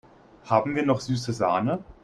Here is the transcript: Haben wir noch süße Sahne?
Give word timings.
Haben 0.45 0.73
wir 0.75 0.83
noch 0.83 0.99
süße 0.99 1.31
Sahne? 1.31 1.83